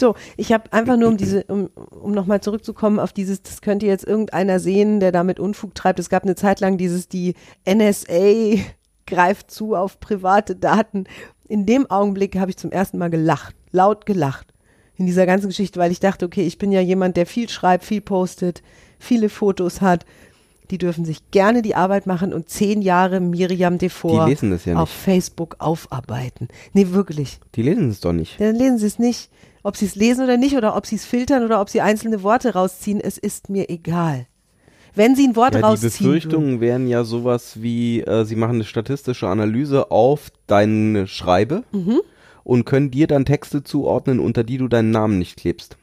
[0.00, 3.84] So, ich habe einfach nur um diese, um, um nochmal zurückzukommen auf dieses, das könnte
[3.84, 5.98] jetzt irgendeiner sehen, der damit Unfug treibt.
[5.98, 7.34] Es gab eine Zeit lang dieses, die
[7.68, 8.62] NSA
[9.06, 11.04] greift zu auf private Daten.
[11.48, 14.54] In dem Augenblick habe ich zum ersten Mal gelacht, laut gelacht
[14.96, 17.84] in dieser ganzen Geschichte, weil ich dachte, okay, ich bin ja jemand, der viel schreibt,
[17.84, 18.62] viel postet,
[18.98, 20.06] viele Fotos hat.
[20.70, 24.88] Die dürfen sich gerne die Arbeit machen und zehn Jahre Miriam Devor das ja auf.
[24.88, 26.48] Facebook aufarbeiten.
[26.72, 27.38] Nee, wirklich.
[27.54, 28.40] Die lesen es doch nicht.
[28.40, 29.30] Dann lesen sie es nicht.
[29.62, 32.22] Ob sie es lesen oder nicht, oder ob sie es filtern oder ob sie einzelne
[32.22, 34.26] Worte rausziehen, es ist mir egal.
[34.94, 35.90] Wenn sie ein Wort Ja, die rausziehen.
[35.90, 41.62] würden- Befürchtungen wären ja sowas wie, äh, sie machen eine statistische Analyse auf deine Schreibe
[41.72, 42.00] Mhm.
[42.42, 45.76] und können dir dann Texte zuordnen, unter die du deinen Namen nicht klebst.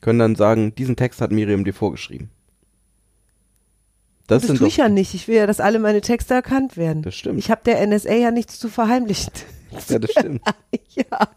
[0.00, 2.30] Können dann sagen, diesen Text hat Miriam dir vorgeschrieben.
[4.28, 5.14] Das, Das tue ich ja nicht.
[5.14, 7.02] Ich will ja, dass alle meine Texte erkannt werden.
[7.02, 7.38] Das stimmt.
[7.38, 9.32] Ich habe der NSA ja nichts zu verheimlichen.
[9.88, 10.42] ja, das stimmt.
[10.94, 11.28] ja.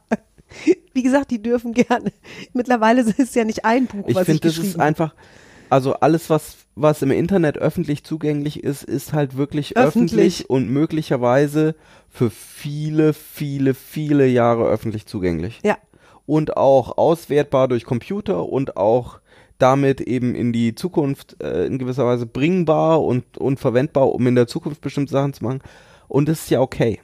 [1.11, 2.11] Gesagt, die dürfen gerne.
[2.53, 5.13] Mittlerweile ist es ja nicht ein Buch, Ich was finde, ich das ist geschrieben einfach,
[5.69, 10.11] also alles, was, was im Internet öffentlich zugänglich ist, ist halt wirklich Öffentlich.
[10.11, 11.75] öffentlich und möglicherweise
[12.09, 15.59] für viele, viele, viele Jahre öffentlich zugänglich.
[15.63, 15.77] Ja.
[16.25, 19.21] Und auch auswertbar durch Computer und auch
[19.59, 24.35] damit eben in die Zukunft äh, in gewisser Weise bringbar und, und verwendbar, um in
[24.35, 25.61] der Zukunft bestimmte Sachen zu machen.
[26.09, 26.99] Und das ist ja okay.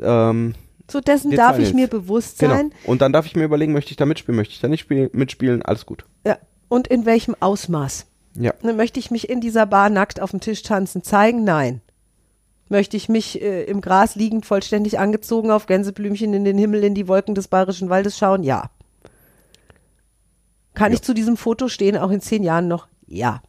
[0.00, 0.54] Ähm,
[0.90, 2.54] So dessen darf ich mir bewusst genau.
[2.54, 2.72] sein.
[2.84, 5.10] Und dann darf ich mir überlegen, möchte ich da mitspielen, möchte ich da nicht spiel
[5.12, 6.04] mitspielen, alles gut.
[6.26, 6.38] Ja.
[6.68, 8.06] Und in welchem Ausmaß.
[8.34, 8.54] Ja.
[8.62, 11.44] Ne, Möchte ich mich in dieser Bar nackt auf dem Tisch tanzen zeigen?
[11.44, 11.80] Nein.
[12.68, 16.94] Möchte ich mich äh, im Gras liegend vollständig angezogen auf Gänseblümchen in den Himmel in
[16.94, 18.44] die Wolken des bayerischen Waldes schauen?
[18.44, 18.70] Ja.
[20.74, 20.94] Kann Ja.
[20.96, 22.86] ich zu diesem Foto stehen, auch in zehn Jahren noch?
[23.06, 23.42] Ja.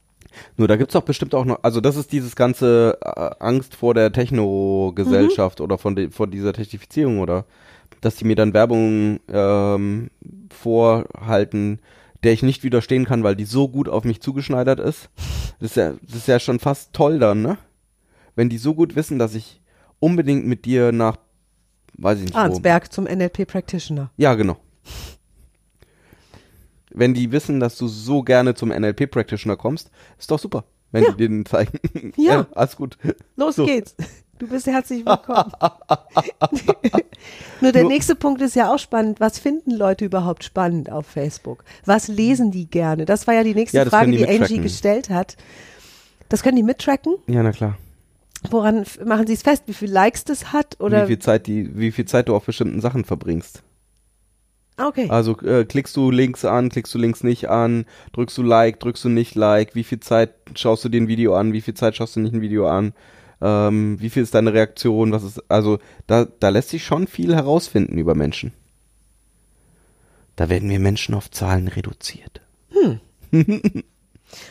[0.57, 3.93] Nur da gibt's doch bestimmt auch noch, also das ist dieses ganze äh, Angst vor
[3.93, 7.45] der Techno-Gesellschaft oder von de, vor dieser Technifizierung oder
[8.01, 10.09] dass die mir dann Werbung ähm,
[10.49, 11.79] vorhalten,
[12.23, 15.09] der ich nicht widerstehen kann, weil die so gut auf mich zugeschneidert ist.
[15.59, 17.57] Das ist ja, das ist ja schon fast toll dann, ne?
[18.35, 19.61] Wenn die so gut wissen, dass ich
[19.99, 21.17] unbedingt mit dir nach,
[21.97, 22.39] weiß ich nicht wo.
[22.39, 24.11] Arnsberg zum NLP Practitioner.
[24.17, 24.57] Ja, genau.
[26.93, 30.65] Wenn die wissen, dass du so gerne zum NLP-Practitioner kommst, ist doch super.
[30.91, 31.11] Wenn Ja.
[31.11, 31.79] die denen zeigen.
[32.17, 32.47] Ja.
[32.53, 32.97] alles gut.
[33.35, 33.65] Los So.
[33.65, 33.95] geht's.
[34.39, 35.51] Du bist herzlich willkommen.
[37.61, 39.19] Nur der Nur- nächste Punkt ist ja auch spannend.
[39.19, 41.63] Was finden Leute überhaupt spannend auf Facebook?
[41.85, 43.05] Was lesen die gerne?
[43.05, 45.37] Das war ja die nächste Ja, Frage, die die, Angie gestellt hat.
[46.29, 47.15] Das können die mittracken?
[47.27, 47.77] Ja, na klar.
[48.49, 49.63] Woran machen sie es fest?
[49.67, 50.77] Wie viel Likes das hat?
[50.79, 51.03] Oder?
[51.03, 53.61] wie viel Zeit die, wie viel Zeit du auf bestimmten Sachen verbringst.
[54.81, 55.07] Ah, okay.
[55.09, 59.05] Also äh, klickst du Links an, klickst du Links nicht an, drückst du Like, drückst
[59.05, 61.95] du nicht Like, wie viel Zeit schaust du dir ein Video an, wie viel Zeit
[61.95, 62.93] schaust du nicht ein Video an,
[63.41, 67.35] ähm, wie viel ist deine Reaktion, was ist, also da, da lässt sich schon viel
[67.35, 68.53] herausfinden über Menschen.
[70.35, 72.41] Da werden wir Menschen auf Zahlen reduziert.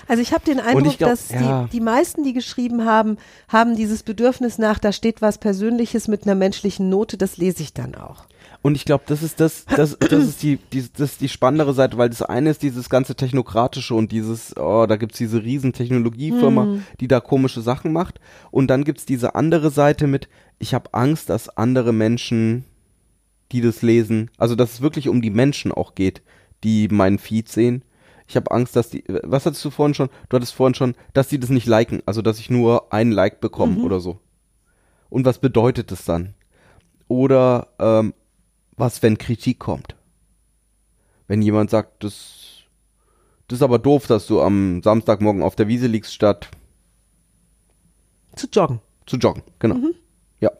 [0.09, 1.65] Also ich habe den Eindruck, glaub, dass ja.
[1.65, 3.17] die, die meisten, die geschrieben haben,
[3.49, 7.73] haben dieses Bedürfnis nach, da steht was Persönliches mit einer menschlichen Note, das lese ich
[7.73, 8.27] dann auch.
[8.63, 11.73] Und ich glaube, das ist das, das, das ist die, die, das ist die spannendere
[11.73, 15.73] Seite, weil das eine ist dieses ganze Technokratische und dieses, oh, da gibt's diese riesen
[15.73, 18.21] Technologiefirma, die da komische Sachen macht.
[18.51, 22.65] Und dann gibt's diese andere Seite mit, ich habe Angst, dass andere Menschen,
[23.51, 26.23] die das lesen, also dass es wirklich um die Menschen auch geht,
[26.63, 27.83] die meinen Feed sehen.
[28.31, 30.09] Ich habe Angst, dass die, was hattest du vorhin schon?
[30.29, 33.41] Du hattest vorhin schon, dass die das nicht liken, also dass ich nur ein Like
[33.41, 34.21] bekomme oder so.
[35.09, 36.35] Und was bedeutet das dann?
[37.09, 38.15] Oder ähm,
[38.77, 39.97] was, wenn Kritik kommt?
[41.27, 42.61] Wenn jemand sagt, das,
[43.49, 46.53] das ist aber doof, dass du am Samstagmorgen auf der Wiese liegst, statt
[48.37, 48.81] Zu joggen.
[49.07, 49.43] zu joggen.
[49.59, 49.77] Genau.
[50.39, 50.53] Ja.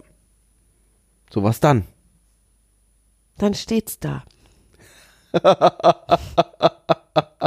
[1.33, 1.87] So, was dann?
[3.39, 4.25] Dann steht's da.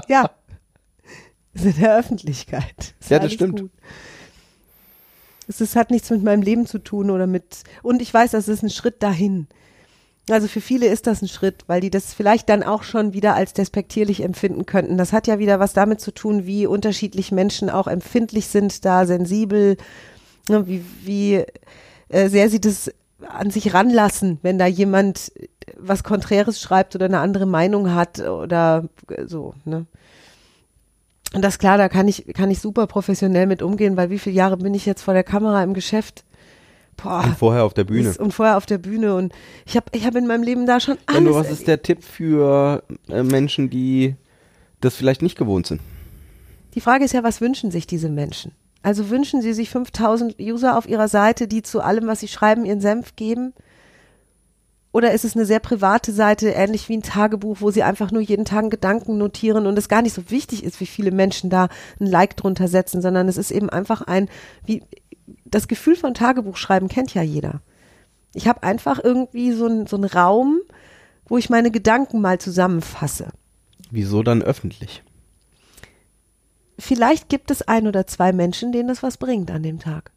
[0.08, 0.30] ja.
[1.54, 2.96] Ist in der Öffentlichkeit.
[3.00, 3.62] Ist Ja, das stimmt.
[3.62, 3.72] Gut.
[5.48, 8.48] Es ist, hat nichts mit meinem Leben zu tun oder mit, und ich weiß, das
[8.48, 9.48] ist ein Schritt dahin.
[10.30, 13.36] Also für viele ist das ein Schritt, weil die das vielleicht dann auch schon wieder
[13.36, 14.98] als despektierlich empfinden könnten.
[14.98, 19.06] Das hat ja wieder was damit zu tun, wie unterschiedlich Menschen auch empfindlich sind, da
[19.06, 19.76] sensibel,
[20.48, 21.44] ne, wie, wie
[22.08, 22.90] äh, sehr sie das
[23.28, 25.32] an sich ranlassen, wenn da jemand
[25.78, 28.86] was Konträres schreibt oder eine andere Meinung hat oder
[29.26, 29.86] so, ne?
[31.34, 34.36] Und das klar, da kann ich, kann ich super professionell mit umgehen, weil wie viele
[34.36, 36.24] Jahre bin ich jetzt vor der Kamera im Geschäft?
[36.96, 37.24] Boah.
[37.24, 38.10] Und vorher auf der Bühne.
[38.10, 39.34] Ist- Und vorher auf der Bühne und
[39.66, 41.24] ich habe ich hab in meinem Leben da schon alles.
[41.24, 44.16] Du, was ist der Tipp für äh, Menschen, die
[44.80, 45.82] das vielleicht nicht gewohnt sind?
[46.76, 48.52] Die Frage ist ja, was wünschen sich diese Menschen?
[48.84, 52.64] Also wünschen sie sich 5000 User auf ihrer Seite, die zu allem, was sie schreiben,
[52.66, 53.54] ihren Senf geben?
[54.94, 58.22] Oder ist es eine sehr private Seite, ähnlich wie ein Tagebuch, wo sie einfach nur
[58.22, 61.50] jeden Tag einen Gedanken notieren und es gar nicht so wichtig ist, wie viele Menschen
[61.50, 61.68] da
[62.00, 64.30] ein Like drunter setzen, sondern es ist eben einfach ein,
[64.66, 64.84] wie
[65.46, 67.62] das Gefühl von Tagebuchschreiben kennt ja jeder.
[68.36, 70.60] Ich habe einfach irgendwie so einen so einen Raum,
[71.26, 73.30] wo ich meine Gedanken mal zusammenfasse.
[73.90, 75.02] Wieso dann öffentlich?
[76.78, 80.13] Vielleicht gibt es ein oder zwei Menschen, denen das was bringt an dem Tag.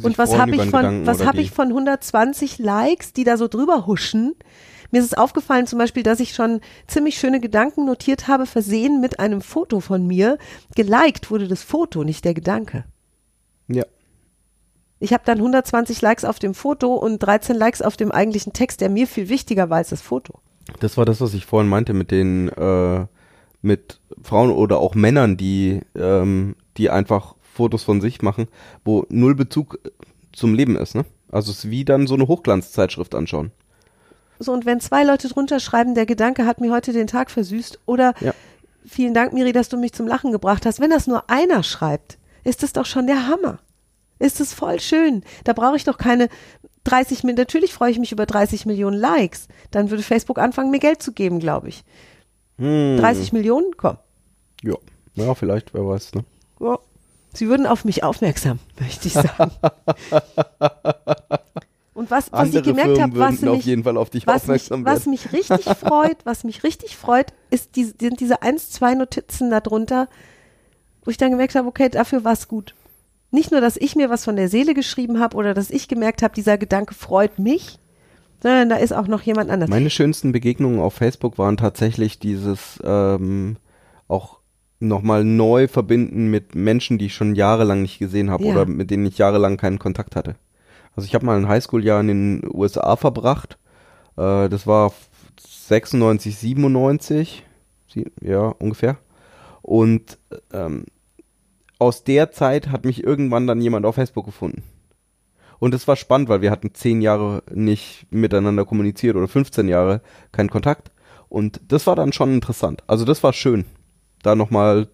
[0.00, 3.48] Und was habe ich von Gedanken was habe ich von 120 Likes, die da so
[3.48, 4.34] drüber huschen?
[4.90, 9.00] Mir ist es aufgefallen zum Beispiel, dass ich schon ziemlich schöne Gedanken notiert habe, versehen
[9.00, 10.38] mit einem Foto von mir.
[10.76, 12.84] Geliked wurde das Foto, nicht der Gedanke.
[13.68, 13.84] Ja.
[15.00, 18.82] Ich habe dann 120 Likes auf dem Foto und 13 Likes auf dem eigentlichen Text,
[18.82, 20.40] der mir viel wichtiger war als das Foto.
[20.78, 23.06] Das war das, was ich vorhin meinte mit den, äh,
[23.62, 28.48] mit Frauen oder auch Männern, die, ähm, die einfach Fotos von sich machen,
[28.84, 29.78] wo null Bezug
[30.32, 31.04] zum Leben ist, ne?
[31.30, 33.52] Also es ist wie dann so eine Hochglanzzeitschrift anschauen.
[34.38, 37.80] So, und wenn zwei Leute drunter schreiben, der Gedanke hat mir heute den Tag versüßt
[37.86, 38.34] oder Ja.
[38.84, 40.80] vielen Dank, Miri, dass du mich zum Lachen gebracht hast.
[40.80, 43.58] Wenn das nur einer schreibt, ist das doch schon der Hammer.
[44.18, 45.22] Ist es voll schön.
[45.44, 46.28] Da brauche ich doch keine
[46.84, 47.38] 30 Millionen.
[47.42, 49.48] Natürlich freue ich mich über 30 Millionen Likes.
[49.70, 51.84] Dann würde Facebook anfangen, mir Geld zu geben, glaube ich.
[52.58, 52.96] Hm.
[52.98, 53.76] 30 Millionen?
[53.76, 53.96] Komm.
[54.62, 54.74] Ja.
[55.14, 56.24] Ja, vielleicht, wer weiß, ne?
[56.60, 56.78] Ja.
[57.34, 59.52] Sie würden auf mich aufmerksam, möchte ich sagen.
[61.94, 64.70] Und was, was Andere ich gemerkt habe, was mich, jeden Fall auf dich was mich,
[64.70, 69.50] was mich richtig freut, was mich richtig freut, ist die, sind diese eins, zwei Notizen
[69.50, 70.08] darunter,
[71.04, 72.74] wo ich dann gemerkt habe, okay, dafür war es gut.
[73.30, 76.22] Nicht nur, dass ich mir was von der Seele geschrieben habe oder dass ich gemerkt
[76.22, 77.78] habe, dieser Gedanke freut mich,
[78.42, 79.70] sondern da ist auch noch jemand anders.
[79.70, 83.56] Meine schönsten Begegnungen auf Facebook waren tatsächlich dieses ähm,
[84.08, 84.41] auch
[84.88, 88.52] nochmal neu verbinden mit Menschen, die ich schon jahrelang nicht gesehen habe Ja.
[88.52, 90.36] oder mit denen ich jahrelang keinen Kontakt hatte.
[90.94, 93.58] Also ich habe mal ein Highschool-Jahr in den USA verbracht.
[94.16, 94.92] Äh, das war
[95.40, 97.44] 96, 97,
[97.88, 98.98] sie- ja ungefähr.
[99.62, 100.18] Und
[100.52, 100.84] ähm,
[101.78, 104.62] aus der Zeit hat mich irgendwann dann jemand auf Facebook gefunden.
[105.58, 110.00] Und es war spannend, weil wir hatten zehn Jahre nicht miteinander kommuniziert oder 15 Jahre
[110.32, 110.90] keinen Kontakt.
[111.28, 112.82] Und das war dann schon interessant.
[112.88, 113.64] Also das war schön,
[114.22, 114.88] da nochmal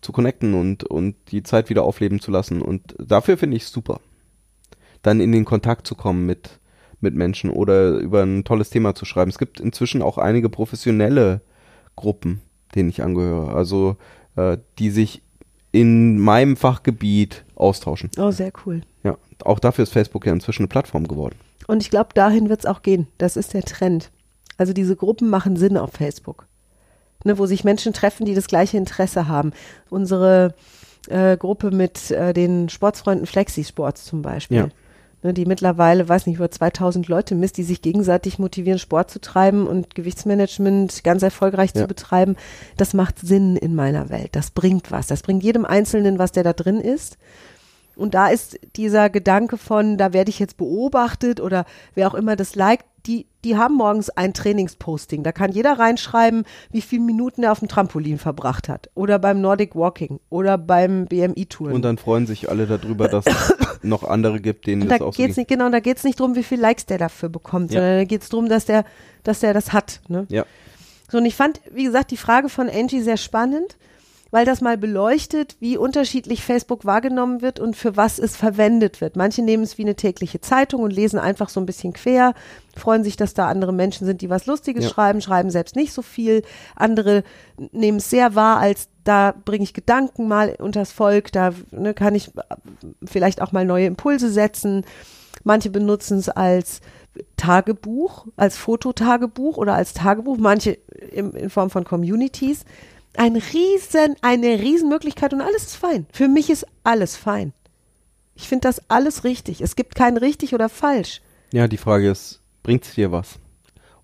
[0.00, 2.62] zu connecten und, und die Zeit wieder aufleben zu lassen.
[2.62, 4.00] Und dafür finde ich es super.
[5.02, 6.58] Dann in den Kontakt zu kommen mit,
[7.00, 9.30] mit Menschen oder über ein tolles Thema zu schreiben.
[9.30, 11.40] Es gibt inzwischen auch einige professionelle
[11.96, 12.42] Gruppen,
[12.74, 13.54] denen ich angehöre.
[13.54, 13.96] Also
[14.36, 15.22] äh, die sich
[15.72, 18.10] in meinem Fachgebiet austauschen.
[18.16, 18.80] Oh, sehr cool.
[19.02, 21.36] Ja, auch dafür ist Facebook ja inzwischen eine Plattform geworden.
[21.66, 23.06] Und ich glaube, dahin wird es auch gehen.
[23.18, 24.10] Das ist der Trend.
[24.56, 26.47] Also diese Gruppen machen Sinn auf Facebook.
[27.24, 29.52] Ne, wo sich Menschen treffen, die das gleiche Interesse haben.
[29.90, 30.54] Unsere
[31.08, 34.56] äh, Gruppe mit äh, den Sportsfreunden Flexi-Sports zum Beispiel.
[34.58, 34.68] Ja.
[35.24, 39.20] Ne, die mittlerweile, weiß nicht, über 2000 Leute misst, die sich gegenseitig motivieren, Sport zu
[39.20, 41.82] treiben und Gewichtsmanagement ganz erfolgreich Ja.
[41.82, 42.36] zu betreiben.
[42.76, 44.36] Das macht Sinn in meiner Welt.
[44.36, 45.08] Das bringt was.
[45.08, 47.18] Das bringt jedem Einzelnen was, der da drin ist.
[47.96, 51.64] Und da ist dieser Gedanke von, da werde ich jetzt beobachtet oder
[51.96, 55.22] wer auch immer das liked, die, die haben morgens ein Trainingsposting.
[55.22, 58.90] Da kann jeder reinschreiben, wie viele Minuten er auf dem Trampolin verbracht hat.
[58.94, 61.72] Oder beim Nordic Walking oder beim BMI-Touren.
[61.74, 65.04] Und dann freuen sich alle darüber, dass es noch andere gibt, denen Und das da
[65.06, 65.42] auch so geht's ging.
[65.42, 67.80] nicht, genau, da geht's nicht drum, wie viel Likes der dafür bekommt, Ja.
[67.80, 68.84] sondern da geht's drum, dass der,
[69.24, 70.00] dass der das hat.
[70.08, 70.26] Ne?
[70.28, 70.44] Ja,
[71.10, 73.78] So, und ich fand, wie gesagt, die Frage von Angie sehr spannend,
[74.30, 79.16] weil das mal beleuchtet, wie unterschiedlich Facebook wahrgenommen wird und für was es verwendet wird.
[79.16, 82.34] Manche nehmen es wie eine tägliche Zeitung und lesen einfach so ein bisschen quer,
[82.76, 84.90] freuen sich, dass da andere Menschen sind, die was Lustiges Ja.
[84.90, 86.42] schreiben, schreiben selbst nicht so viel.
[86.76, 87.24] Andere
[87.72, 92.14] nehmen es sehr wahr, als da bringe ich Gedanken mal unters Volk, da ne, kann
[92.14, 92.30] ich
[93.04, 94.84] vielleicht auch mal neue Impulse setzen.
[95.44, 96.80] Manche benutzen es als
[97.36, 100.72] Tagebuch, als Fototagebuch oder als Tagebuch, manche
[101.10, 102.64] in, in Form von Communities.
[103.18, 106.06] Ein riesen, eine Riesenmöglichkeit und alles ist fein.
[106.12, 107.52] Für mich ist alles fein.
[108.36, 109.60] Ich finde das alles richtig.
[109.60, 111.20] Es gibt kein richtig oder falsch.
[111.52, 113.40] ja, die Frage ist, bringt's dir was?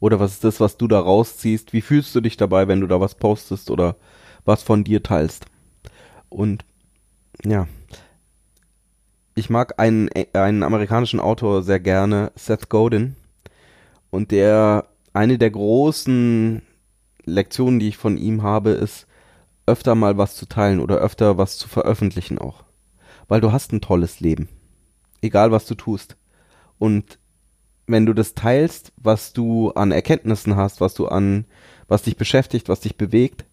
[0.00, 1.72] Oder was ist das, was du da rausziehst?
[1.72, 3.94] Wie fühlst du dich dabei, wenn du da was postest oder
[4.44, 5.46] was von dir teilst?
[6.28, 6.64] Und
[7.44, 7.68] ja,
[9.36, 13.14] ich mag einen, einen amerikanischen Autor sehr gerne, Seth Godin.
[14.10, 16.62] Und der, eine der großen
[17.24, 19.06] Lektionen, die ich von ihm habe, ist,
[19.66, 22.64] öfter mal was zu teilen oder öfter was zu veröffentlichen auch.
[23.28, 24.48] Weil du hast ein tolles Leben.
[25.22, 26.16] Egal was du tust.
[26.78, 27.18] Und
[27.86, 31.46] wenn du das teilst, was du an Erkenntnissen hast, was du an,
[31.88, 33.44] was dich beschäftigt, was dich bewegt,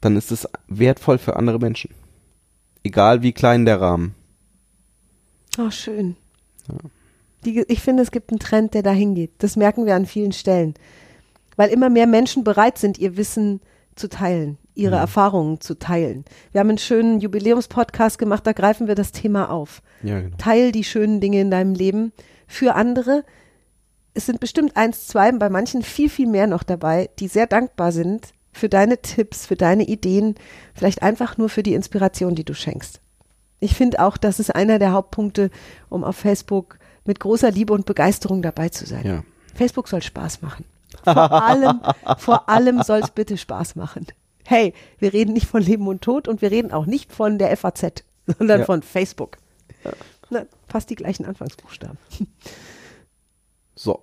[0.00, 1.90] dann ist es wertvoll für andere Menschen.
[2.82, 4.14] Egal wie klein der Rahmen.
[5.58, 6.16] Oh, schön.
[7.44, 9.32] Die, ich finde, es gibt einen Trend, der dahin geht.
[9.38, 10.74] Das merken wir an vielen Stellen.
[11.56, 13.60] Weil immer mehr Menschen bereit sind, ihr Wissen
[13.94, 16.24] zu teilen, ihre Erfahrungen zu teilen.
[16.52, 19.82] Wir haben einen schönen Jubiläumspodcast gemacht, da greifen wir das Thema auf.
[20.02, 20.36] Ja, genau.
[20.36, 22.12] Teil die schönen Dinge in deinem Leben
[22.46, 23.24] für andere.
[24.12, 27.90] Es sind bestimmt eins, zwei, bei manchen viel, viel mehr noch dabei, die sehr dankbar
[27.90, 30.34] sind für deine Tipps, für deine Ideen,
[30.74, 33.00] vielleicht einfach nur für die Inspiration, die du schenkst.
[33.60, 35.50] Ich finde auch, das ist einer der Hauptpunkte,
[35.88, 39.06] um auf Facebook mit großer Liebe und Begeisterung dabei zu sein.
[39.06, 39.24] Ja.
[39.54, 40.64] Facebook soll Spaß machen.
[41.04, 41.80] Vor allem,
[42.18, 44.06] vor allem soll es bitte Spaß machen.
[44.44, 47.56] Hey, wir reden nicht von Leben und Tod und wir reden auch nicht von der
[47.56, 48.04] FAZ,
[48.38, 48.66] sondern Ja.
[48.66, 49.38] von Facebook.
[50.30, 51.98] Na, fast die gleichen Anfangsbuchstaben.
[53.74, 54.02] So.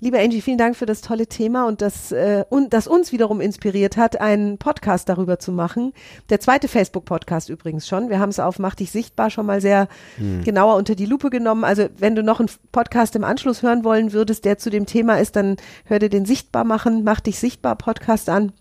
[0.00, 3.40] Liebe Angie, vielen Dank für das tolle Thema und das, äh, und das uns wiederum
[3.40, 5.92] inspiriert hat, einen Podcast darüber zu machen.
[6.30, 8.08] Der zweite Facebook-Podcast übrigens schon.
[8.08, 9.88] Wir haben es auf Mach dich sichtbar schon mal sehr
[10.44, 11.64] genauer unter die Lupe genommen.
[11.64, 15.18] Also wenn du noch einen Podcast im Anschluss hören wollen würdest, der zu dem Thema
[15.18, 18.52] ist, dann hör dir den Sichtbar machen, Mach dich sichtbar Podcast an.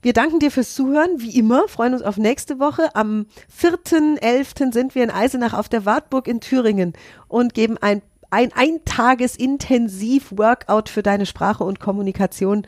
[0.00, 2.94] Wir danken dir fürs Zuhören, wie immer, freuen uns auf nächste Woche.
[2.94, 3.26] Am
[3.60, 4.72] 4.11.
[4.72, 6.92] sind wir in Eisenach auf der Wartburg in Thüringen
[7.26, 8.00] und geben ein,
[8.30, 12.64] ein Eintages-Intensiv-Workout für deine Sprache und Kommunikation.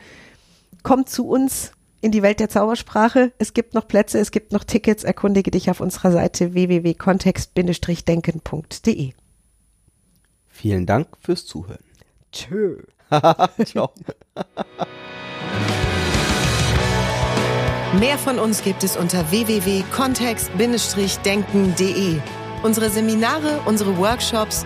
[0.83, 3.31] Komm zu uns in die Welt der Zaubersprache.
[3.37, 5.03] Es gibt noch Plätze, es gibt noch Tickets.
[5.03, 9.13] Erkundige dich auf unserer Seite www.kontext-denken.de.
[10.47, 11.83] Vielen Dank fürs Zuhören.
[12.31, 12.77] Tschö.
[13.65, 13.91] Ciao.
[17.99, 22.19] Mehr von uns gibt es unter www.kontext-denken.de.
[22.63, 24.65] Unsere Seminare, unsere Workshops